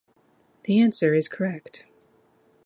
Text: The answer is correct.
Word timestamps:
The 0.63 0.79
answer 0.81 1.13
is 1.13 1.29
correct. 1.29 1.85